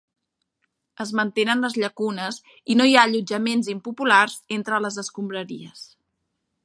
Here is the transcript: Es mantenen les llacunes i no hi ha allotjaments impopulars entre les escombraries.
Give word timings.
Es 1.03 1.09
mantenen 1.19 1.61
les 1.65 1.75
llacunes 1.83 2.39
i 2.75 2.77
no 2.79 2.87
hi 2.87 2.95
ha 2.95 3.03
allotjaments 3.11 3.69
impopulars 3.75 4.39
entre 4.59 4.81
les 4.87 4.99
escombraries. 5.05 5.85